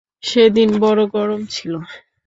[0.23, 1.73] সেদিন বড়ো গরম ছিল।